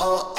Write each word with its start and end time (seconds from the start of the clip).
oh, 0.00 0.32
oh. 0.36 0.37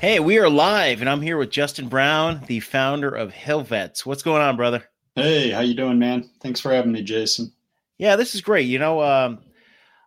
Hey, 0.00 0.18
we 0.18 0.38
are 0.38 0.48
live, 0.48 1.02
and 1.02 1.10
I'm 1.10 1.20
here 1.20 1.36
with 1.36 1.50
Justin 1.50 1.86
Brown, 1.86 2.40
the 2.46 2.60
founder 2.60 3.10
of 3.10 3.34
Hillvets. 3.34 4.06
What's 4.06 4.22
going 4.22 4.40
on, 4.40 4.56
brother? 4.56 4.82
Hey, 5.14 5.50
how 5.50 5.60
you 5.60 5.74
doing, 5.74 5.98
man? 5.98 6.30
Thanks 6.40 6.58
for 6.58 6.72
having 6.72 6.92
me, 6.92 7.02
Jason. 7.02 7.52
Yeah, 7.98 8.16
this 8.16 8.34
is 8.34 8.40
great. 8.40 8.62
You 8.62 8.78
know, 8.78 9.02
um, 9.02 9.40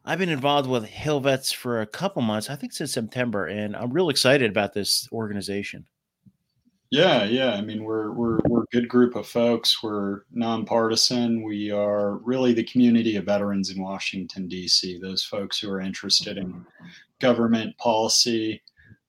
I've 0.03 0.17
been 0.17 0.29
involved 0.29 0.67
with 0.67 0.85
Hillvets 0.85 1.51
for 1.51 1.79
a 1.79 1.85
couple 1.85 2.23
months, 2.23 2.49
I 2.49 2.55
think 2.55 2.73
since 2.73 2.91
September, 2.91 3.45
and 3.45 3.75
I'm 3.75 3.93
real 3.93 4.09
excited 4.09 4.49
about 4.49 4.73
this 4.73 5.07
organization. 5.11 5.85
Yeah, 6.89 7.25
yeah. 7.25 7.53
I 7.53 7.61
mean, 7.61 7.83
we're 7.83 8.13
we're 8.13 8.39
we're 8.47 8.63
a 8.63 8.71
good 8.71 8.89
group 8.89 9.15
of 9.15 9.27
folks. 9.27 9.83
We're 9.83 10.21
nonpartisan. 10.31 11.43
We 11.43 11.69
are 11.69 12.17
really 12.17 12.53
the 12.53 12.63
community 12.63 13.15
of 13.17 13.25
veterans 13.25 13.69
in 13.69 13.79
Washington 13.79 14.47
D.C. 14.47 14.97
Those 14.97 15.23
folks 15.23 15.59
who 15.59 15.69
are 15.69 15.81
interested 15.81 16.39
in 16.39 16.65
government 17.19 17.77
policy, 17.77 18.62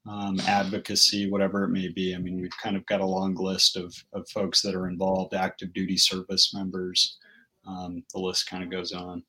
um, 0.06 0.38
advocacy, 0.46 1.30
whatever 1.30 1.64
it 1.64 1.70
may 1.70 1.88
be. 1.88 2.14
I 2.14 2.18
mean, 2.18 2.40
we've 2.40 2.56
kind 2.62 2.76
of 2.76 2.84
got 2.86 3.00
a 3.00 3.06
long 3.06 3.34
list 3.34 3.76
of, 3.76 3.94
of 4.12 4.28
folks 4.28 4.60
that 4.62 4.74
are 4.74 4.88
involved, 4.88 5.34
active 5.34 5.72
duty 5.72 5.96
service 5.96 6.52
members. 6.52 7.18
Um, 7.66 8.02
the 8.12 8.20
list 8.20 8.48
kind 8.48 8.62
of 8.62 8.70
goes 8.70 8.92
on. 8.92 9.22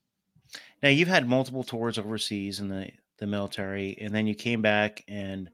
Now, 0.83 0.89
you've 0.89 1.07
had 1.07 1.27
multiple 1.27 1.63
tours 1.63 1.97
overseas 1.97 2.59
in 2.59 2.67
the, 2.67 2.89
the 3.19 3.27
military, 3.27 3.97
and 4.01 4.13
then 4.13 4.27
you 4.27 4.35
came 4.35 4.61
back, 4.61 5.03
and 5.07 5.49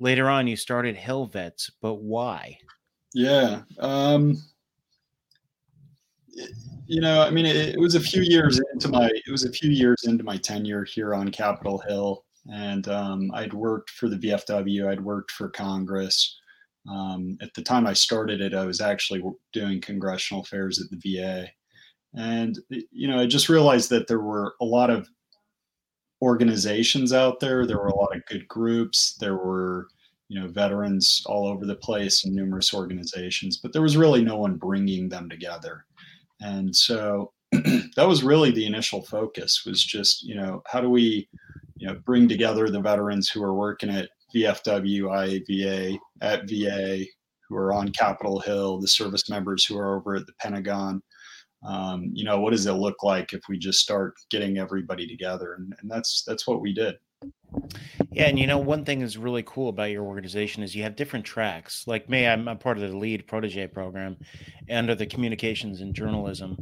later 0.00 0.28
on, 0.28 0.46
you 0.46 0.56
started 0.56 0.96
Hillvets. 0.96 1.70
But 1.80 1.94
why? 1.94 2.58
Yeah. 3.14 3.62
Um, 3.78 4.42
you 6.86 7.00
know, 7.00 7.22
I 7.22 7.30
mean, 7.30 7.46
it, 7.46 7.56
it 7.56 7.78
was 7.78 7.94
a 7.94 8.00
few 8.00 8.22
years 8.22 8.60
into 8.72 8.88
my 8.88 9.06
it 9.06 9.30
was 9.30 9.44
a 9.44 9.52
few 9.52 9.70
years 9.70 10.04
into 10.04 10.24
my 10.24 10.36
tenure 10.36 10.84
here 10.84 11.14
on 11.14 11.30
Capitol 11.30 11.82
Hill 11.86 12.23
and 12.50 12.86
um, 12.88 13.30
I'd 13.34 13.54
worked 13.54 13.90
for 13.90 14.08
the 14.08 14.16
VFW, 14.16 14.88
I'd 14.88 15.00
worked 15.00 15.30
for 15.30 15.48
Congress. 15.48 16.38
Um, 16.88 17.38
at 17.40 17.54
the 17.54 17.62
time 17.62 17.86
I 17.86 17.94
started 17.94 18.40
it, 18.40 18.54
I 18.54 18.64
was 18.66 18.80
actually 18.80 19.22
doing 19.52 19.80
congressional 19.80 20.42
affairs 20.42 20.80
at 20.80 20.90
the 20.90 21.16
VA. 21.16 21.48
And, 22.14 22.58
you 22.68 23.08
know, 23.08 23.18
I 23.18 23.26
just 23.26 23.48
realized 23.48 23.90
that 23.90 24.06
there 24.06 24.20
were 24.20 24.54
a 24.60 24.64
lot 24.64 24.90
of 24.90 25.08
organizations 26.22 27.12
out 27.12 27.40
there. 27.40 27.66
There 27.66 27.78
were 27.78 27.88
a 27.88 27.96
lot 27.96 28.14
of 28.14 28.24
good 28.26 28.46
groups. 28.48 29.16
There 29.18 29.36
were, 29.36 29.88
you 30.28 30.40
know, 30.40 30.48
veterans 30.48 31.22
all 31.26 31.46
over 31.46 31.66
the 31.66 31.74
place 31.74 32.24
and 32.24 32.34
numerous 32.34 32.72
organizations, 32.72 33.56
but 33.56 33.72
there 33.72 33.82
was 33.82 33.96
really 33.96 34.22
no 34.22 34.36
one 34.36 34.56
bringing 34.56 35.08
them 35.08 35.28
together. 35.28 35.84
And 36.40 36.74
so 36.74 37.32
that 37.52 38.08
was 38.08 38.22
really 38.22 38.50
the 38.50 38.66
initial 38.66 39.02
focus 39.02 39.64
was 39.66 39.82
just, 39.82 40.22
you 40.22 40.34
know, 40.34 40.62
how 40.66 40.80
do 40.80 40.90
we 40.90 41.28
you 41.76 41.86
know, 41.86 41.94
bring 42.04 42.28
together 42.28 42.68
the 42.68 42.80
veterans 42.80 43.28
who 43.28 43.42
are 43.42 43.54
working 43.54 43.90
at 43.90 44.08
VFW, 44.34 45.02
IAVA, 45.02 45.98
at 46.20 46.48
VA, 46.48 47.04
who 47.48 47.56
are 47.56 47.72
on 47.72 47.90
Capitol 47.90 48.40
Hill, 48.40 48.80
the 48.80 48.88
service 48.88 49.28
members 49.28 49.64
who 49.64 49.78
are 49.78 49.96
over 49.96 50.16
at 50.16 50.26
the 50.26 50.32
Pentagon. 50.40 51.02
Um, 51.64 52.10
you 52.12 52.24
know, 52.24 52.40
what 52.40 52.50
does 52.50 52.66
it 52.66 52.72
look 52.72 53.02
like 53.02 53.32
if 53.32 53.42
we 53.48 53.58
just 53.58 53.80
start 53.80 54.14
getting 54.30 54.58
everybody 54.58 55.06
together? 55.06 55.54
And, 55.54 55.74
and 55.80 55.90
that's 55.90 56.22
that's 56.26 56.46
what 56.46 56.60
we 56.60 56.74
did. 56.74 56.96
Yeah, 58.10 58.26
and 58.26 58.38
you 58.38 58.46
know, 58.46 58.58
one 58.58 58.84
thing 58.84 59.00
that's 59.00 59.16
really 59.16 59.44
cool 59.44 59.68
about 59.68 59.90
your 59.90 60.04
organization 60.04 60.62
is 60.62 60.74
you 60.74 60.82
have 60.82 60.96
different 60.96 61.24
tracks. 61.24 61.84
Like 61.86 62.08
me, 62.08 62.26
I'm, 62.26 62.48
I'm 62.48 62.58
part 62.58 62.76
of 62.76 62.90
the 62.90 62.96
lead 62.96 63.26
protege 63.26 63.68
program 63.68 64.16
under 64.70 64.94
the 64.94 65.06
communications 65.06 65.80
and 65.80 65.94
journalism, 65.94 66.56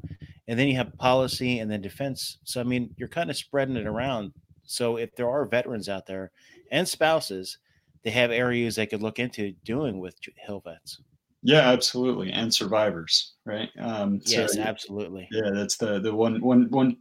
and 0.47 0.59
then 0.59 0.69
you 0.69 0.77
have 0.77 0.97
policy 0.99 1.59
and 1.59 1.71
then 1.71 1.81
defense. 1.81 2.39
So 2.45 2.61
I 2.61 2.65
mean, 2.65 2.95
you're 2.97 3.09
kind 3.09 3.31
of 3.31 3.37
spreading 3.37 3.77
it 3.77 3.87
around 3.87 4.33
so 4.73 4.97
if 4.97 5.15
there 5.15 5.29
are 5.29 5.45
veterans 5.45 5.89
out 5.89 6.07
there 6.07 6.31
and 6.71 6.89
spouses, 6.89 7.59
they 8.03 8.11
have 8.11 8.31
areas 8.31 8.77
they 8.77 8.87
could 8.87 9.03
look 9.03 9.19
into 9.19 9.53
doing 9.65 10.01
with 10.01 10.17
Hill 10.37 10.63
vets. 10.65 11.01
Yeah, 11.45 11.71
absolutely, 11.71 12.31
and 12.33 12.53
survivors, 12.55 13.35
right? 13.45 13.69
Um, 13.79 14.21
yes, 14.25 14.57
absolutely. 14.57 15.29
Yeah, 15.33 15.51
that's 15.53 15.77
the 15.77 15.99
the 15.99 16.15
one 16.15 16.41
one 16.41 16.71
one 16.71 16.97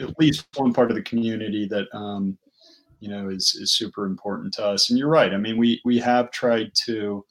at 0.00 0.18
least 0.18 0.46
one 0.56 0.72
part 0.72 0.90
of 0.90 0.96
the 0.96 1.02
community 1.02 1.68
that 1.68 1.86
um, 1.94 2.38
you 3.00 3.08
know 3.08 3.28
is 3.28 3.54
is 3.60 3.72
super 3.72 4.06
important 4.06 4.54
to 4.54 4.64
us. 4.64 4.88
And 4.88 4.98
you're 4.98 5.08
right. 5.08 5.34
I 5.34 5.36
mean, 5.36 5.58
we 5.58 5.80
we 5.84 5.98
have 5.98 6.30
tried 6.30 6.72
to, 6.86 7.24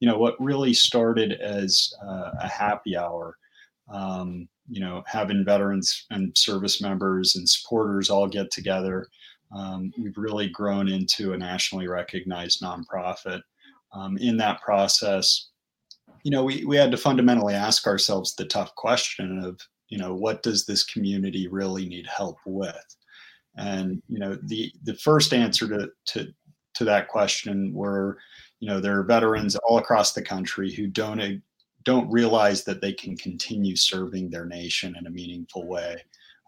you 0.00 0.08
know, 0.08 0.18
what 0.18 0.40
really 0.40 0.74
started 0.74 1.32
as 1.34 1.92
uh, 2.04 2.32
a 2.40 2.48
happy 2.48 2.96
hour. 2.96 3.36
Um, 3.88 4.48
you 4.68 4.80
know, 4.80 5.02
having 5.06 5.44
veterans 5.44 6.04
and 6.10 6.36
service 6.36 6.82
members 6.82 7.36
and 7.36 7.48
supporters 7.48 8.10
all 8.10 8.28
get 8.28 8.50
together 8.50 9.06
um, 9.52 9.92
we've 9.98 10.16
really 10.16 10.48
grown 10.48 10.88
into 10.88 11.32
a 11.32 11.38
nationally 11.38 11.88
recognized 11.88 12.62
nonprofit. 12.62 13.40
Um, 13.92 14.18
in 14.18 14.36
that 14.36 14.60
process, 14.60 15.48
you 16.22 16.30
know, 16.30 16.44
we, 16.44 16.64
we 16.64 16.76
had 16.76 16.90
to 16.90 16.96
fundamentally 16.96 17.54
ask 17.54 17.86
ourselves 17.86 18.34
the 18.34 18.44
tough 18.44 18.74
question 18.74 19.42
of, 19.42 19.58
you 19.88 19.96
know, 19.96 20.14
what 20.14 20.42
does 20.42 20.66
this 20.66 20.84
community 20.84 21.48
really 21.48 21.88
need 21.88 22.06
help 22.06 22.36
with? 22.44 22.96
And, 23.56 24.02
you 24.08 24.18
know, 24.18 24.36
the, 24.44 24.70
the 24.84 24.94
first 24.96 25.32
answer 25.32 25.66
to, 25.68 25.88
to, 26.08 26.28
to 26.74 26.84
that 26.84 27.08
question 27.08 27.72
were, 27.72 28.18
you 28.60 28.68
know, 28.68 28.80
there 28.80 28.98
are 28.98 29.04
veterans 29.04 29.56
all 29.56 29.78
across 29.78 30.12
the 30.12 30.22
country 30.22 30.72
who 30.72 30.86
don't, 30.86 31.42
don't 31.84 32.10
realize 32.10 32.64
that 32.64 32.80
they 32.82 32.92
can 32.92 33.16
continue 33.16 33.74
serving 33.74 34.28
their 34.28 34.44
nation 34.44 34.94
in 34.98 35.06
a 35.06 35.10
meaningful 35.10 35.66
way. 35.66 35.96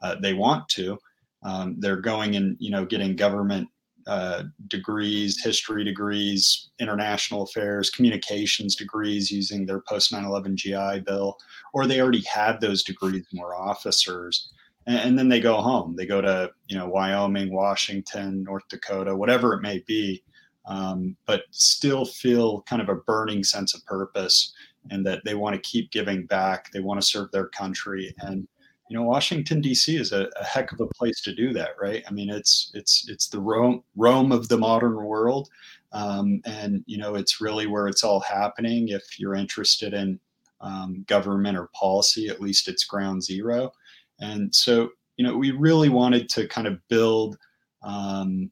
Uh, 0.02 0.16
they 0.20 0.34
want 0.34 0.68
to, 0.68 0.98
um, 1.42 1.76
they're 1.78 2.00
going 2.00 2.36
and 2.36 2.56
you 2.58 2.70
know 2.70 2.84
getting 2.84 3.16
government 3.16 3.68
uh, 4.06 4.44
degrees, 4.68 5.42
history 5.42 5.84
degrees, 5.84 6.70
international 6.78 7.42
affairs, 7.42 7.90
communications 7.90 8.74
degrees 8.74 9.30
using 9.30 9.66
their 9.66 9.80
post 9.80 10.12
9/11 10.12 10.54
GI 10.54 11.00
Bill, 11.00 11.36
or 11.72 11.86
they 11.86 12.00
already 12.00 12.22
had 12.22 12.60
those 12.60 12.82
degrees 12.82 13.26
and 13.30 13.40
were 13.40 13.54
officers, 13.54 14.50
and, 14.86 14.98
and 14.98 15.18
then 15.18 15.28
they 15.28 15.40
go 15.40 15.56
home. 15.60 15.96
They 15.96 16.06
go 16.06 16.20
to 16.20 16.50
you 16.68 16.76
know 16.76 16.88
Wyoming, 16.88 17.52
Washington, 17.52 18.42
North 18.42 18.66
Dakota, 18.68 19.14
whatever 19.14 19.54
it 19.54 19.62
may 19.62 19.82
be, 19.86 20.22
um, 20.66 21.16
but 21.26 21.44
still 21.50 22.04
feel 22.04 22.62
kind 22.62 22.82
of 22.82 22.88
a 22.88 22.96
burning 22.96 23.44
sense 23.44 23.74
of 23.74 23.84
purpose 23.86 24.52
and 24.90 25.04
that 25.04 25.22
they 25.24 25.34
want 25.34 25.54
to 25.54 25.60
keep 25.68 25.90
giving 25.90 26.26
back. 26.26 26.70
They 26.72 26.80
want 26.80 27.00
to 27.00 27.06
serve 27.06 27.30
their 27.32 27.48
country 27.48 28.14
and 28.20 28.48
you 28.90 28.96
know 28.96 29.04
washington 29.04 29.60
d.c 29.60 29.96
is 29.96 30.10
a, 30.12 30.28
a, 30.40 30.44
heck 30.44 30.72
of 30.72 30.80
a 30.80 30.86
place 30.88 31.22
to 31.22 31.34
do 31.34 31.52
that 31.52 31.70
right? 31.80 32.02
I 32.06 32.10
mean 32.10 32.28
it's 32.28 32.72
it's 32.74 33.08
it's 33.08 33.28
the 33.28 33.40
rome 33.40 33.82
rome 33.96 34.32
of 34.32 34.48
the 34.48 34.58
modern 34.58 34.96
world. 34.96 35.48
Um, 35.92 36.40
and 36.44 36.84
you 36.86 36.98
know 36.98 37.14
it's 37.14 37.40
really 37.40 37.66
where 37.66 37.86
it's 37.86 38.04
all 38.04 38.20
happening 38.20 38.88
if 38.88 39.18
you're 39.18 39.34
interested 39.34 39.94
in 39.94 40.20
um, 40.60 41.04
government 41.08 41.56
or 41.56 41.70
policy 41.72 42.28
at 42.28 42.40
least 42.40 42.68
it's 42.68 42.84
ground 42.84 43.22
zero. 43.22 43.72
And 44.20 44.54
so 44.54 44.90
you 45.16 45.24
know 45.24 45.36
we 45.36 45.52
really 45.52 45.88
wanted 45.88 46.28
to 46.30 46.48
kind 46.48 46.66
of 46.66 46.80
build 46.88 47.38
um, 47.82 48.50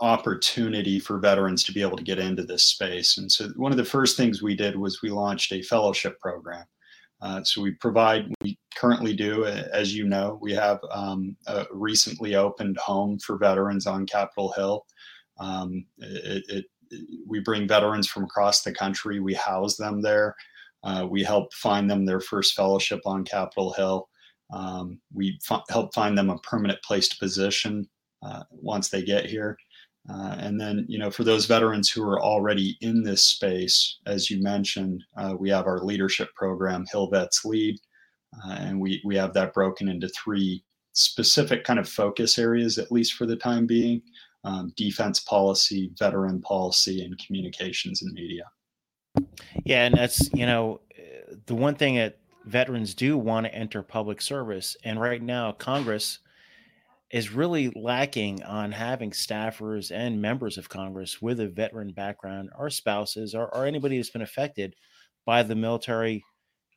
opportunity 0.00 0.98
for 0.98 1.18
veterans 1.18 1.62
to 1.64 1.72
be 1.72 1.82
able 1.82 1.96
to 1.96 2.02
get 2.02 2.18
into 2.18 2.42
this 2.42 2.64
space. 2.64 3.18
And 3.18 3.30
so 3.30 3.48
one 3.54 3.70
of 3.70 3.78
the 3.78 3.84
first 3.84 4.16
things 4.16 4.42
we 4.42 4.56
did 4.56 4.76
was 4.76 5.02
we 5.02 5.10
launched 5.10 5.52
a 5.52 5.62
fellowship 5.62 6.18
program 6.18 6.64
uh, 7.22 7.42
so 7.44 7.62
we 7.62 7.70
provide, 7.72 8.26
we 8.42 8.58
currently 8.74 9.14
do, 9.14 9.44
as 9.44 9.94
you 9.94 10.08
know, 10.08 10.38
we 10.42 10.52
have 10.52 10.80
um, 10.90 11.36
a 11.46 11.64
recently 11.70 12.34
opened 12.34 12.76
home 12.78 13.18
for 13.20 13.38
veterans 13.38 13.86
on 13.86 14.06
Capitol 14.06 14.52
Hill. 14.56 14.84
Um, 15.38 15.86
it, 15.98 16.44
it, 16.48 16.64
we 17.26 17.38
bring 17.40 17.68
veterans 17.68 18.08
from 18.08 18.24
across 18.24 18.62
the 18.62 18.72
country. 18.72 19.20
We 19.20 19.34
house 19.34 19.76
them 19.76 20.02
there. 20.02 20.34
Uh, 20.82 21.06
we 21.08 21.22
help 21.22 21.54
find 21.54 21.88
them 21.88 22.04
their 22.04 22.20
first 22.20 22.54
fellowship 22.54 23.00
on 23.06 23.24
Capitol 23.24 23.72
Hill. 23.72 24.08
Um, 24.52 25.00
we 25.14 25.38
f- 25.48 25.62
help 25.70 25.94
find 25.94 26.18
them 26.18 26.28
a 26.28 26.38
permanent 26.38 26.82
placed 26.82 27.20
position 27.20 27.88
uh, 28.22 28.42
once 28.50 28.88
they 28.88 29.02
get 29.02 29.26
here. 29.26 29.56
Uh, 30.10 30.36
and 30.40 30.60
then, 30.60 30.84
you 30.88 30.98
know, 30.98 31.10
for 31.10 31.22
those 31.24 31.46
veterans 31.46 31.88
who 31.88 32.02
are 32.02 32.20
already 32.20 32.76
in 32.80 33.04
this 33.04 33.24
space, 33.24 33.98
as 34.06 34.30
you 34.30 34.42
mentioned, 34.42 35.02
uh, 35.16 35.34
we 35.38 35.48
have 35.48 35.66
our 35.66 35.84
leadership 35.84 36.28
program, 36.34 36.84
Hillvets 36.90 37.44
Lead, 37.44 37.78
uh, 38.44 38.52
and 38.58 38.80
we 38.80 39.00
we 39.04 39.14
have 39.16 39.32
that 39.34 39.54
broken 39.54 39.88
into 39.88 40.08
three 40.08 40.64
specific 40.92 41.62
kind 41.62 41.78
of 41.78 41.88
focus 41.88 42.38
areas, 42.38 42.78
at 42.78 42.90
least 42.90 43.14
for 43.14 43.26
the 43.26 43.36
time 43.36 43.66
being. 43.66 44.02
um, 44.44 44.72
defense 44.76 45.20
policy, 45.20 45.92
veteran 45.98 46.40
policy, 46.40 47.04
and 47.04 47.18
communications 47.18 48.02
and 48.02 48.12
media. 48.12 48.44
Yeah, 49.64 49.84
and 49.84 49.94
that's 49.94 50.32
you 50.32 50.46
know 50.46 50.80
the 51.46 51.54
one 51.54 51.74
thing 51.74 51.96
that 51.96 52.18
veterans 52.44 52.94
do 52.94 53.16
want 53.16 53.46
to 53.46 53.54
enter 53.54 53.82
public 53.82 54.20
service, 54.20 54.76
and 54.84 55.00
right 55.00 55.22
now 55.22 55.52
Congress 55.52 56.18
is 57.12 57.32
really 57.32 57.70
lacking 57.76 58.42
on 58.42 58.72
having 58.72 59.10
staffers 59.10 59.90
and 59.94 60.20
members 60.20 60.56
of 60.56 60.68
Congress 60.68 61.20
with 61.20 61.40
a 61.40 61.48
veteran 61.48 61.92
background, 61.92 62.48
or 62.58 62.70
spouses, 62.70 63.34
or, 63.34 63.54
or 63.54 63.66
anybody 63.66 63.98
that's 63.98 64.10
been 64.10 64.22
affected 64.22 64.74
by 65.26 65.42
the 65.42 65.54
military 65.54 66.24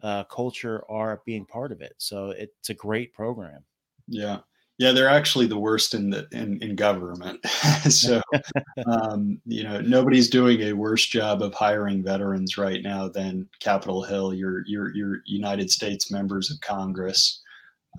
uh, 0.03 0.25
culture 0.25 0.83
are 0.89 1.21
being 1.25 1.45
part 1.45 1.71
of 1.71 1.81
it. 1.81 1.93
So 1.97 2.31
it's 2.31 2.69
a 2.69 2.73
great 2.73 3.13
program. 3.13 3.63
Yeah. 4.07 4.39
Yeah, 4.77 4.91
they're 4.91 5.07
actually 5.07 5.47
the 5.47 5.57
worst 5.57 5.93
in 5.93 6.09
the 6.09 6.27
in, 6.33 6.61
in 6.61 6.75
government. 6.75 7.39
so, 7.89 8.21
um, 8.91 9.39
you 9.45 9.63
know, 9.63 9.79
nobody's 9.79 10.29
doing 10.29 10.63
a 10.63 10.73
worse 10.73 11.05
job 11.05 11.41
of 11.41 11.53
hiring 11.53 12.03
veterans 12.03 12.57
right 12.57 12.83
now 12.83 13.07
than 13.07 13.47
Capitol 13.61 14.03
Hill. 14.03 14.33
Your 14.33 14.65
your 14.67 14.93
your 14.93 15.21
United 15.25 15.71
States 15.71 16.11
members 16.11 16.51
of 16.51 16.59
Congress. 16.59 17.41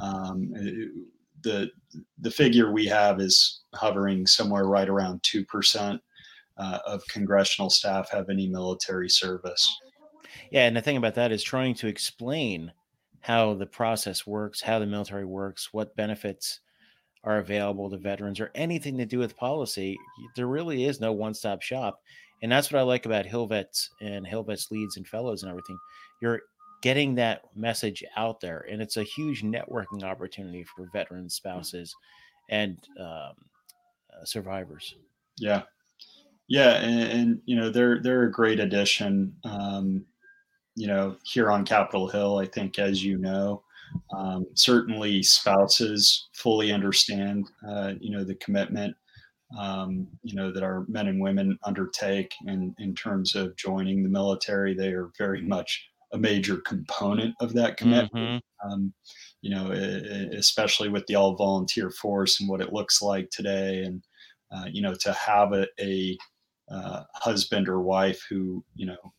Um, 0.00 0.52
the 1.46 1.70
the 2.18 2.30
figure 2.30 2.72
we 2.72 2.86
have 2.86 3.20
is 3.20 3.62
hovering 3.74 4.26
somewhere 4.26 4.64
right 4.64 4.88
around 4.88 5.22
two 5.22 5.44
percent 5.44 6.00
uh, 6.58 6.78
of 6.84 7.06
congressional 7.08 7.70
staff 7.70 8.10
have 8.10 8.28
any 8.28 8.48
military 8.48 9.08
service. 9.08 9.74
Yeah, 10.50 10.66
and 10.66 10.76
the 10.76 10.82
thing 10.82 10.96
about 10.96 11.14
that 11.14 11.32
is 11.32 11.42
trying 11.42 11.74
to 11.76 11.86
explain 11.86 12.72
how 13.20 13.54
the 13.54 13.66
process 13.66 14.26
works, 14.26 14.60
how 14.60 14.78
the 14.78 14.86
military 14.86 15.24
works, 15.24 15.72
what 15.72 15.96
benefits 15.96 16.60
are 17.24 17.38
available 17.38 17.90
to 17.90 17.96
veterans 17.96 18.38
or 18.38 18.50
anything 18.54 18.96
to 18.98 19.06
do 19.06 19.18
with 19.18 19.36
policy, 19.36 19.96
there 20.36 20.46
really 20.46 20.84
is 20.84 21.00
no 21.00 21.12
one 21.12 21.34
stop 21.34 21.60
shop. 21.60 22.00
And 22.42 22.52
that's 22.52 22.70
what 22.70 22.78
I 22.78 22.82
like 22.82 23.06
about 23.06 23.24
HillVets 23.24 23.88
and 24.00 24.26
HillVets 24.26 24.70
leads 24.70 24.96
and 24.96 25.08
fellows 25.08 25.42
and 25.42 25.50
everything. 25.50 25.78
You're 26.20 26.42
getting 26.82 27.14
that 27.16 27.42
message 27.54 28.04
out 28.16 28.40
there, 28.40 28.66
and 28.70 28.80
it's 28.80 28.96
a 28.96 29.02
huge 29.02 29.42
networking 29.42 30.02
opportunity 30.02 30.64
for 30.64 30.88
veterans, 30.92 31.34
spouses, 31.34 31.94
and 32.50 32.78
um, 33.00 33.06
uh, 33.06 34.24
survivors. 34.24 34.94
Yeah, 35.38 35.62
yeah, 36.48 36.74
and, 36.76 37.00
and, 37.12 37.40
you 37.46 37.56
know 37.56 37.70
they're 37.70 38.00
they're 38.02 38.24
a 38.24 38.32
great 38.32 38.60
addition. 38.60 39.34
Um, 39.44 40.04
you 40.74 40.86
know, 40.86 41.16
here 41.24 41.50
on 41.50 41.64
Capitol 41.64 42.06
Hill, 42.06 42.38
I 42.38 42.46
think, 42.46 42.78
as 42.78 43.02
you 43.02 43.16
know, 43.16 43.62
um, 44.14 44.46
certainly, 44.54 45.22
spouses 45.22 46.28
fully 46.34 46.72
understand, 46.72 47.50
uh, 47.66 47.94
you 47.98 48.10
know, 48.10 48.24
the 48.24 48.34
commitment, 48.36 48.94
um, 49.58 50.06
you 50.22 50.34
know, 50.34 50.52
that 50.52 50.62
our 50.62 50.84
men 50.88 51.08
and 51.08 51.20
women 51.20 51.58
undertake, 51.64 52.32
and 52.46 52.74
in 52.78 52.94
terms 52.94 53.34
of 53.34 53.56
joining 53.56 54.02
the 54.02 54.08
military, 54.08 54.74
they 54.74 54.92
are 54.92 55.10
very 55.18 55.40
much 55.40 55.88
a 56.16 56.18
major 56.18 56.56
component 56.58 57.34
of 57.40 57.52
that 57.54 57.76
commitment. 57.76 58.42
Mm-hmm. 58.64 58.72
Um, 58.72 58.94
you 59.42 59.50
know, 59.50 59.70
especially 60.32 60.88
with 60.88 61.06
the 61.06 61.14
all 61.14 61.36
volunteer 61.36 61.90
force 61.90 62.40
and 62.40 62.48
what 62.48 62.60
it 62.60 62.72
looks 62.72 63.00
like 63.00 63.30
today, 63.30 63.82
and 63.82 64.02
uh, 64.50 64.66
you 64.70 64.82
know, 64.82 64.94
to 64.94 65.12
have 65.12 65.52
a, 65.52 65.66
a 65.80 66.16
uh, 66.70 67.04
husband 67.14 67.68
or 67.68 67.80
wife 67.80 68.24
who 68.28 68.64
you 68.74 68.86
know 68.86 69.12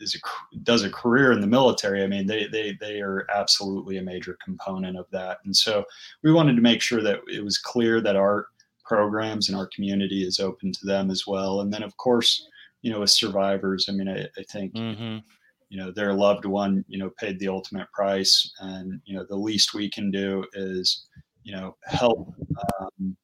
is 0.00 0.14
a, 0.14 0.58
does 0.62 0.84
a 0.84 0.90
career 0.90 1.32
in 1.32 1.40
the 1.40 1.46
military, 1.46 2.02
I 2.02 2.06
mean, 2.06 2.26
they, 2.26 2.46
they, 2.46 2.76
they 2.80 3.00
are 3.00 3.26
absolutely 3.34 3.98
a 3.98 4.02
major 4.02 4.36
component 4.44 4.98
of 4.98 5.06
that. 5.12 5.38
And 5.44 5.54
so 5.54 5.84
we 6.22 6.32
wanted 6.32 6.56
to 6.56 6.62
make 6.62 6.82
sure 6.82 7.02
that 7.02 7.20
it 7.32 7.44
was 7.44 7.58
clear 7.58 8.00
that 8.00 8.16
our 8.16 8.48
programs 8.84 9.48
and 9.48 9.56
our 9.56 9.68
community 9.74 10.26
is 10.26 10.38
open 10.38 10.72
to 10.72 10.86
them 10.86 11.10
as 11.10 11.26
well. 11.26 11.60
And 11.60 11.72
then, 11.72 11.82
of 11.82 11.96
course, 11.96 12.46
you 12.82 12.90
know, 12.90 13.02
as 13.02 13.14
survivors, 13.14 13.86
I 13.88 13.92
mean, 13.92 14.08
I, 14.08 14.26
I 14.38 14.42
think, 14.50 14.74
mm-hmm. 14.74 15.18
You 15.68 15.78
know, 15.78 15.90
their 15.90 16.12
loved 16.12 16.44
one, 16.44 16.84
you 16.88 16.98
know, 16.98 17.10
paid 17.18 17.38
the 17.38 17.48
ultimate 17.48 17.90
price. 17.92 18.52
And, 18.60 19.00
you 19.04 19.16
know, 19.16 19.24
the 19.28 19.36
least 19.36 19.74
we 19.74 19.90
can 19.90 20.10
do 20.10 20.44
is, 20.54 21.06
you 21.42 21.54
know, 21.54 21.76
help. 21.84 22.34
Um, 22.80 23.16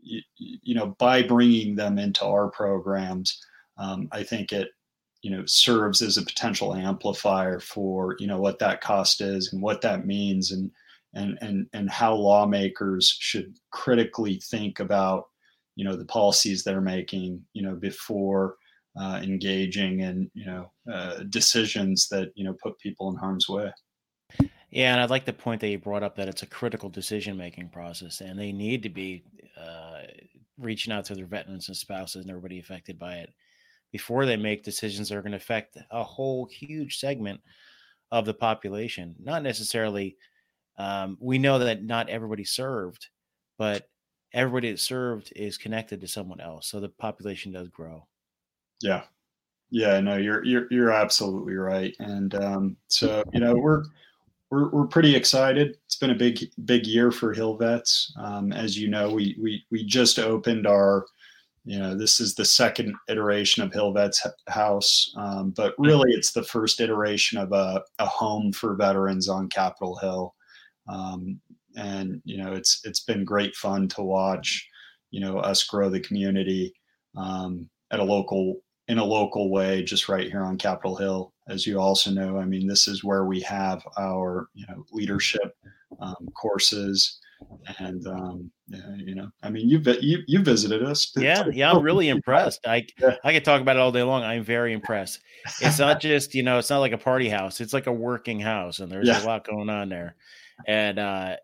you, 0.00 0.20
you 0.36 0.74
know, 0.74 0.96
by 0.98 1.22
bringing 1.22 1.74
them 1.74 1.98
into 1.98 2.24
our 2.24 2.50
programs, 2.50 3.44
um, 3.76 4.08
I 4.12 4.22
think 4.22 4.52
it 4.52 4.68
you 5.22 5.30
know 5.30 5.44
serves 5.46 6.00
as 6.00 6.16
a 6.16 6.24
potential 6.24 6.74
amplifier 6.74 7.60
for 7.60 8.16
you 8.18 8.26
know 8.26 8.40
what 8.40 8.58
that 8.60 8.80
cost 8.80 9.20
is 9.20 9.52
and 9.52 9.60
what 9.60 9.80
that 9.80 10.06
means 10.06 10.52
and 10.52 10.70
and 11.14 11.38
and 11.40 11.66
and 11.72 11.90
how 11.90 12.14
lawmakers 12.14 13.16
should 13.18 13.56
critically 13.70 14.40
think 14.44 14.80
about 14.80 15.24
you 15.76 15.84
know 15.84 15.96
the 15.96 16.04
policies 16.04 16.62
they're 16.62 16.80
making 16.80 17.42
you 17.52 17.62
know 17.62 17.74
before 17.74 18.56
uh, 18.98 19.20
engaging 19.22 20.00
in 20.00 20.30
you 20.34 20.46
know 20.46 20.70
uh, 20.92 21.22
decisions 21.30 22.08
that 22.08 22.30
you 22.34 22.44
know 22.44 22.54
put 22.62 22.78
people 22.78 23.10
in 23.10 23.16
harm's 23.16 23.48
way 23.48 23.70
yeah 24.70 24.92
and 24.92 25.00
i'd 25.00 25.10
like 25.10 25.24
the 25.24 25.32
point 25.32 25.60
that 25.60 25.68
you 25.68 25.78
brought 25.78 26.02
up 26.02 26.16
that 26.16 26.28
it's 26.28 26.42
a 26.42 26.46
critical 26.46 26.88
decision 26.88 27.36
making 27.36 27.68
process 27.68 28.20
and 28.20 28.38
they 28.38 28.52
need 28.52 28.82
to 28.82 28.88
be 28.88 29.22
uh, 29.58 30.02
reaching 30.58 30.92
out 30.92 31.04
to 31.04 31.14
their 31.14 31.26
veterans 31.26 31.68
and 31.68 31.76
spouses 31.76 32.22
and 32.22 32.30
everybody 32.30 32.58
affected 32.58 32.98
by 32.98 33.14
it 33.16 33.32
before 33.92 34.26
they 34.26 34.36
make 34.36 34.62
decisions 34.62 35.08
that 35.08 35.16
are 35.16 35.22
going 35.22 35.32
to 35.32 35.38
affect 35.38 35.78
a 35.90 36.02
whole 36.02 36.46
huge 36.46 36.98
segment 36.98 37.40
of 38.10 38.24
the 38.24 38.34
population. 38.34 39.14
Not 39.18 39.42
necessarily, 39.42 40.16
um, 40.78 41.16
we 41.20 41.38
know 41.38 41.58
that 41.58 41.82
not 41.82 42.08
everybody 42.08 42.44
served, 42.44 43.08
but 43.58 43.88
everybody 44.32 44.70
that 44.70 44.80
served 44.80 45.32
is 45.34 45.58
connected 45.58 46.00
to 46.00 46.08
someone 46.08 46.40
else. 46.40 46.68
So 46.68 46.80
the 46.80 46.88
population 46.88 47.52
does 47.52 47.68
grow. 47.68 48.06
Yeah. 48.80 49.02
Yeah, 49.70 50.00
no, 50.00 50.16
you're 50.16 50.44
you're 50.44 50.66
you're 50.70 50.90
absolutely 50.90 51.54
right, 51.54 51.94
and 51.98 52.34
um, 52.36 52.76
so 52.88 53.22
you 53.34 53.40
know 53.40 53.54
we're 53.54 53.84
we're 54.50 54.70
we're 54.70 54.86
pretty 54.86 55.14
excited. 55.14 55.76
It's 55.84 55.96
been 55.96 56.10
a 56.10 56.14
big 56.14 56.50
big 56.64 56.86
year 56.86 57.10
for 57.12 57.34
Hill 57.34 57.56
Vets. 57.56 58.14
Um, 58.18 58.50
as 58.52 58.78
you 58.78 58.88
know, 58.88 59.12
we 59.12 59.36
we 59.38 59.64
we 59.70 59.84
just 59.84 60.18
opened 60.18 60.66
our 60.66 61.04
you 61.68 61.78
know 61.78 61.94
this 61.94 62.18
is 62.18 62.34
the 62.34 62.44
second 62.46 62.94
iteration 63.08 63.62
of 63.62 63.72
hillvet's 63.72 64.26
house 64.48 65.12
um, 65.18 65.50
but 65.50 65.74
really 65.76 66.12
it's 66.12 66.32
the 66.32 66.42
first 66.42 66.80
iteration 66.80 67.36
of 67.36 67.52
a, 67.52 67.82
a 67.98 68.06
home 68.06 68.52
for 68.52 68.74
veterans 68.74 69.28
on 69.28 69.48
capitol 69.48 69.96
hill 69.96 70.34
um, 70.88 71.38
and 71.76 72.22
you 72.24 72.38
know 72.42 72.52
it's 72.52 72.80
it's 72.84 73.00
been 73.00 73.22
great 73.24 73.54
fun 73.54 73.86
to 73.86 74.02
watch 74.02 74.66
you 75.10 75.20
know 75.20 75.38
us 75.38 75.64
grow 75.64 75.90
the 75.90 76.00
community 76.00 76.72
um, 77.16 77.68
at 77.90 78.00
a 78.00 78.04
local 78.04 78.62
in 78.88 78.98
a 78.98 79.04
local 79.04 79.50
way 79.50 79.82
just 79.82 80.08
right 80.08 80.30
here 80.30 80.42
on 80.42 80.56
capitol 80.56 80.96
hill 80.96 81.32
as 81.48 81.66
you 81.66 81.78
also 81.78 82.10
know 82.10 82.38
i 82.38 82.44
mean 82.44 82.66
this 82.66 82.88
is 82.88 83.04
where 83.04 83.24
we 83.24 83.40
have 83.40 83.82
our 83.98 84.48
you 84.54 84.66
know 84.68 84.84
leadership 84.92 85.56
um, 86.00 86.28
courses 86.34 87.18
and 87.78 88.06
um, 88.06 88.50
yeah, 88.68 88.80
you 88.96 89.14
know, 89.14 89.30
I 89.42 89.50
mean, 89.50 89.68
you 89.68 89.80
you 90.00 90.18
you 90.26 90.42
visited 90.42 90.82
us. 90.82 91.12
Yeah, 91.16 91.44
yeah, 91.52 91.70
I'm 91.70 91.82
really 91.82 92.08
impressed. 92.08 92.66
I 92.66 92.86
yeah. 92.98 93.16
I 93.24 93.32
could 93.32 93.44
talk 93.44 93.60
about 93.60 93.76
it 93.76 93.80
all 93.80 93.92
day 93.92 94.02
long. 94.02 94.22
I'm 94.22 94.42
very 94.42 94.72
impressed. 94.72 95.20
It's 95.60 95.78
not 95.78 96.00
just 96.00 96.34
you 96.34 96.42
know, 96.42 96.58
it's 96.58 96.70
not 96.70 96.80
like 96.80 96.92
a 96.92 96.98
party 96.98 97.28
house. 97.28 97.60
It's 97.60 97.72
like 97.72 97.86
a 97.86 97.92
working 97.92 98.40
house, 98.40 98.80
and 98.80 98.90
there's 98.90 99.08
yeah. 99.08 99.22
a 99.22 99.26
lot 99.26 99.46
going 99.46 99.70
on 99.70 99.88
there, 99.88 100.16
and 100.66 100.98
uh, 100.98 101.36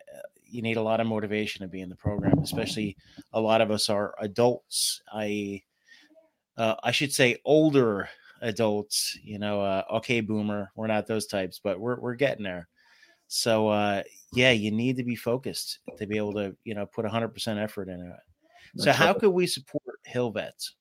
you 0.45 0.63
need 0.63 0.77
a 0.77 0.83
lot 0.83 1.01
of 1.01 1.07
motivation 1.07 1.63
to 1.63 1.69
be 1.69 1.81
in 1.81 1.89
the 1.89 1.97
program. 1.97 2.39
Especially 2.41 2.97
a 3.33 3.41
lot 3.41 3.61
of 3.61 3.71
us 3.71 3.89
are 3.89 4.15
adults. 4.19 5.01
I 5.13 5.63
uh, 6.57 6.75
I 6.83 6.91
should 6.91 7.13
say 7.13 7.39
older 7.45 8.09
adults. 8.41 9.19
You 9.23 9.39
know, 9.39 9.61
uh, 9.61 9.83
okay, 9.95 10.21
boomer. 10.21 10.71
We're 10.77 10.87
not 10.87 11.07
those 11.07 11.27
types, 11.27 11.61
but 11.63 11.81
we're 11.81 12.01
we're 12.01 12.15
getting 12.15 12.45
there. 12.45 12.69
So 13.29 13.69
uh, 13.69 14.03
yeah, 14.33 14.51
you 14.51 14.71
need 14.71 14.97
to 14.97 15.05
be 15.05 15.17
focused 15.17 15.81
to 15.99 16.07
be 16.07 16.17
able 16.17 16.35
to 16.35 16.57
you 16.65 16.75
know 16.75 16.87
put 16.87 17.05
100% 17.05 17.63
effort 17.63 17.89
into 17.89 18.07
it. 18.07 18.21
So 18.77 18.87
That's 18.87 18.99
how 18.99 19.13
right. 19.13 19.19
could 19.19 19.31
we 19.31 19.47
support 19.47 19.83
Hill 20.05 20.31
Vets? 20.31 20.75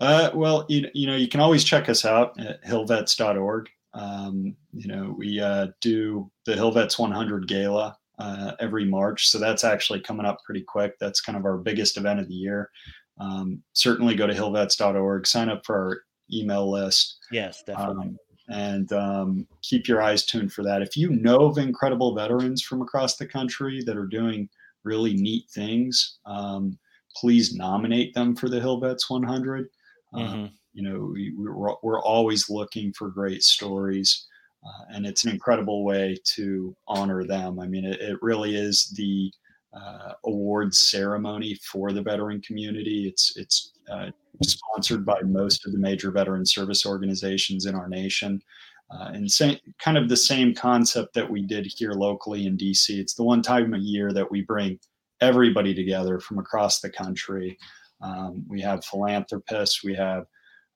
Uh, 0.00 0.30
well, 0.34 0.66
you, 0.68 0.88
you 0.94 1.06
know, 1.06 1.16
you 1.16 1.28
can 1.28 1.40
always 1.40 1.64
check 1.64 1.88
us 1.88 2.04
out 2.04 2.38
at 2.38 2.64
hillvets.org. 2.64 3.68
Um, 3.94 4.56
you 4.72 4.88
know, 4.88 5.14
we 5.16 5.40
uh, 5.40 5.68
do 5.80 6.30
the 6.44 6.54
Hillvets 6.54 6.98
100 6.98 7.48
Gala 7.48 7.96
uh, 8.18 8.52
every 8.60 8.84
March. 8.84 9.28
So 9.28 9.38
that's 9.38 9.64
actually 9.64 10.00
coming 10.00 10.26
up 10.26 10.38
pretty 10.44 10.62
quick. 10.62 10.98
That's 11.00 11.20
kind 11.20 11.36
of 11.36 11.44
our 11.44 11.56
biggest 11.56 11.96
event 11.96 12.20
of 12.20 12.28
the 12.28 12.34
year. 12.34 12.70
Um, 13.18 13.62
certainly 13.72 14.14
go 14.14 14.26
to 14.26 14.34
hillvets.org, 14.34 15.26
sign 15.26 15.48
up 15.48 15.64
for 15.64 15.74
our 15.76 16.00
email 16.32 16.70
list. 16.70 17.18
Yes, 17.30 17.62
definitely. 17.66 18.08
Um, 18.08 18.18
and 18.48 18.92
um, 18.92 19.46
keep 19.62 19.88
your 19.88 20.02
eyes 20.02 20.24
tuned 20.24 20.52
for 20.52 20.62
that. 20.62 20.82
If 20.82 20.96
you 20.96 21.10
know 21.10 21.46
of 21.46 21.58
incredible 21.58 22.14
veterans 22.14 22.62
from 22.62 22.80
across 22.82 23.16
the 23.16 23.26
country 23.26 23.82
that 23.84 23.96
are 23.96 24.06
doing 24.06 24.48
really 24.84 25.14
neat 25.14 25.48
things, 25.50 26.18
um, 26.26 26.78
please 27.16 27.54
nominate 27.54 28.14
them 28.14 28.36
for 28.36 28.48
the 28.48 28.60
Hill 28.60 28.78
Vets 28.78 29.10
100. 29.10 29.68
Uh, 30.14 30.18
mm-hmm. 30.18 30.46
you 30.74 30.82
know, 30.82 31.10
we, 31.12 31.34
we're, 31.36 31.74
we're 31.82 32.02
always 32.02 32.48
looking 32.48 32.92
for 32.92 33.08
great 33.08 33.42
stories, 33.42 34.26
uh, 34.64 34.84
and 34.94 35.06
it's 35.06 35.24
an 35.24 35.32
incredible 35.32 35.84
way 35.84 36.16
to 36.34 36.76
honor 36.86 37.24
them. 37.24 37.58
I 37.58 37.66
mean, 37.66 37.84
it, 37.84 38.00
it 38.00 38.18
really 38.22 38.54
is 38.54 38.92
the 38.96 39.32
uh, 39.76 40.12
awards 40.24 40.90
ceremony 40.90 41.54
for 41.70 41.92
the 41.92 42.02
veteran 42.02 42.40
community. 42.40 43.06
It's 43.06 43.36
it's 43.36 43.72
uh, 43.90 44.10
sponsored 44.42 45.04
by 45.04 45.20
most 45.22 45.66
of 45.66 45.72
the 45.72 45.78
major 45.78 46.10
veteran 46.10 46.46
service 46.46 46.86
organizations 46.86 47.66
in 47.66 47.74
our 47.74 47.88
nation. 47.88 48.42
Uh, 48.90 49.10
and 49.14 49.30
same, 49.30 49.58
kind 49.80 49.98
of 49.98 50.08
the 50.08 50.16
same 50.16 50.54
concept 50.54 51.12
that 51.14 51.28
we 51.28 51.42
did 51.42 51.66
here 51.66 51.92
locally 51.92 52.46
in 52.46 52.56
DC. 52.56 52.88
It's 52.90 53.14
the 53.14 53.24
one 53.24 53.42
time 53.42 53.74
a 53.74 53.78
year 53.78 54.12
that 54.12 54.30
we 54.30 54.42
bring 54.42 54.78
everybody 55.20 55.74
together 55.74 56.20
from 56.20 56.38
across 56.38 56.80
the 56.80 56.90
country. 56.90 57.58
Um, 58.00 58.44
we 58.48 58.60
have 58.60 58.84
philanthropists, 58.84 59.82
we 59.82 59.94
have 59.94 60.26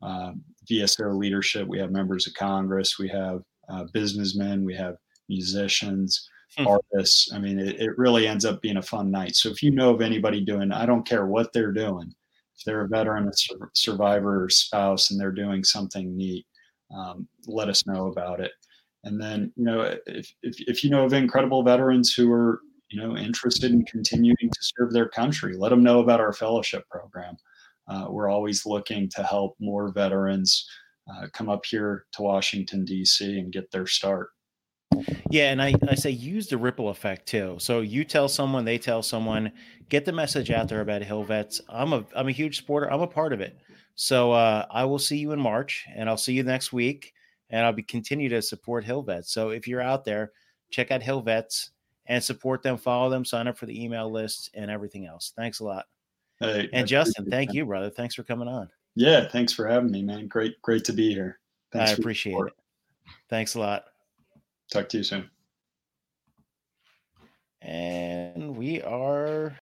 uh, 0.02 0.33
VSO 0.69 1.16
leadership, 1.16 1.69
we 1.69 1.78
have 1.78 1.92
members 1.92 2.26
of 2.26 2.35
Congress, 2.35 2.99
we 2.99 3.09
have 3.09 3.42
uh, 3.69 3.85
businessmen, 3.92 4.64
we 4.64 4.75
have 4.75 4.97
musicians. 5.28 6.28
Artists. 6.59 7.33
I 7.33 7.38
mean, 7.38 7.59
it, 7.59 7.80
it 7.80 7.99
really 7.99 8.26
ends 8.26 8.45
up 8.45 8.61
being 8.61 8.78
a 8.78 8.83
fun 8.83 9.11
night. 9.11 9.37
So 9.37 9.49
if 9.49 9.62
you 9.62 9.71
know 9.71 9.95
of 9.95 10.00
anybody 10.00 10.40
doing, 10.40 10.73
I 10.73 10.87
don't 10.87 11.07
care 11.07 11.26
what 11.26 11.52
they're 11.52 11.73
doing, 11.73 12.12
if 12.57 12.64
they're 12.64 12.85
a 12.85 12.88
veteran, 12.88 13.28
a 13.28 13.33
sur- 13.33 13.71
survivor, 13.75 14.45
or 14.45 14.50
spouse, 14.50 15.11
and 15.11 15.21
they're 15.21 15.33
doing 15.33 15.64
something 15.64 16.16
neat, 16.16 16.47
um, 16.95 17.28
let 17.47 17.69
us 17.69 17.87
know 17.87 18.09
about 18.09 18.40
it. 18.40 18.52
And 19.04 19.21
then, 19.21 19.52
you 19.57 19.64
know, 19.64 19.80
if, 20.07 20.33
if, 20.42 20.61
if 20.61 20.85
you 20.85 20.90
know 20.90 21.04
of 21.04 21.12
incredible 21.12 21.62
veterans 21.62 22.12
who 22.12 22.30
are, 22.33 22.61
you 22.90 23.00
know, 23.00 23.16
interested 23.16 23.71
in 23.71 23.85
continuing 23.85 24.37
to 24.40 24.61
serve 24.61 24.92
their 24.92 25.09
country, 25.09 25.57
let 25.57 25.71
them 25.71 25.83
know 25.83 26.00
about 26.00 26.21
our 26.21 26.33
fellowship 26.33 26.87
program. 26.90 27.37
Uh, 27.88 28.07
we're 28.11 28.28
always 28.28 28.66
looking 28.66 29.09
to 29.11 29.23
help 29.23 29.57
more 29.59 29.92
veterans 29.92 30.69
uh, 31.11 31.26
come 31.33 31.49
up 31.49 31.64
here 31.64 32.04
to 32.12 32.23
Washington, 32.23 32.85
D.C. 32.85 33.38
and 33.38 33.52
get 33.52 33.71
their 33.71 33.87
start. 33.87 34.30
Yeah, 35.31 35.53
and 35.53 35.63
I, 35.63 35.75
I 35.89 35.95
say 35.95 36.11
use 36.11 36.49
the 36.49 36.59
ripple 36.59 36.89
effect 36.89 37.27
too. 37.27 37.57
So 37.59 37.81
you 37.81 38.05
tell 38.05 38.29
someone, 38.29 38.65
they 38.65 38.79
tell 38.79 39.03
someone, 39.03 39.53
get 39.89 40.05
the 40.05 40.13
message 40.13 40.51
out 40.51 40.69
there 40.69 40.81
about 40.81 41.03
Hill 41.03 41.23
Vets. 41.23 41.61
I'm 41.69 41.93
a 41.93 42.05
I'm 42.17 42.29
a 42.29 42.33
huge 42.33 42.57
supporter. 42.59 42.91
I'm 42.91 43.01
a 43.01 43.07
part 43.07 43.33
of 43.33 43.41
it. 43.41 43.59
So 43.95 44.33
uh, 44.33 44.67
I 44.71 44.85
will 44.85 44.99
see 44.99 45.19
you 45.19 45.33
in 45.33 45.41
March, 45.41 45.87
and 45.95 46.09
I'll 46.09 46.17
see 46.17 46.33
you 46.33 46.43
next 46.43 46.73
week, 46.73 47.13
and 47.51 47.65
I'll 47.65 47.73
be 47.73 47.83
continue 47.83 48.29
to 48.31 48.43
support 48.43 48.85
Hill 48.85 49.03
Vets. 49.03 49.33
So 49.33 49.51
if 49.51 49.69
you're 49.69 49.83
out 49.83 50.05
there, 50.05 50.33
check 50.71 50.91
out 50.91 51.03
Hill 51.03 51.21
Vets 51.21 51.71
and 52.07 52.23
support 52.23 52.63
them, 52.63 52.77
follow 52.77 53.11
them, 53.11 53.25
sign 53.25 53.47
up 53.47 53.57
for 53.59 53.67
the 53.67 53.85
email 53.85 54.11
list, 54.11 54.51
and 54.55 54.71
everything 54.71 55.07
else. 55.07 55.33
Thanks 55.37 55.61
a 55.61 55.65
lot. 55.65 55.87
Hey, 56.41 56.69
and 56.73 56.89
Justin, 56.89 57.31
thank 57.31 57.53
you, 57.53 57.67
brother. 57.67 57.91
Thanks 57.91 58.15
for 58.15 58.23
coming 58.23 58.49
on. 58.49 58.69
Yeah, 58.95 59.29
thanks 59.29 59.53
for 59.53 59.69
having 59.69 59.91
me, 59.91 60.03
man. 60.03 60.27
Great, 60.27 60.61
great 60.63 60.85
to 60.85 60.93
be 60.93 61.13
here. 61.13 61.39
Thanks 61.71 61.91
I 61.91 61.95
appreciate 61.95 62.35
it. 62.35 62.53
Thanks 63.29 63.55
a 63.55 63.61
lot. 63.61 63.85
Talk 64.71 64.89
to 64.91 64.99
you 64.99 65.03
soon. 65.03 65.31
And 67.62 68.57
we 68.57 68.81
are 68.83 69.57